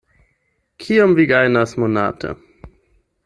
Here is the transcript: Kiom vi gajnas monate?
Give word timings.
Kiom 0.85 1.13
vi 1.19 1.27
gajnas 1.33 1.77
monate? 1.83 2.33